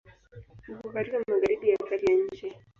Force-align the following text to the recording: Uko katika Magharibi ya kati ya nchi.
Uko 0.71 0.89
katika 0.89 1.19
Magharibi 1.19 1.69
ya 1.69 1.77
kati 1.77 2.05
ya 2.11 2.17
nchi. 2.17 2.55